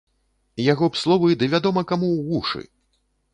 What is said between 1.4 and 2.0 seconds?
ды вядома